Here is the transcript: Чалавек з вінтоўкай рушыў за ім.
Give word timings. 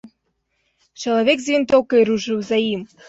Чалавек 1.03 1.37
з 1.43 1.53
вінтоўкай 1.57 2.01
рушыў 2.11 2.37
за 2.49 2.57
ім. 2.73 2.81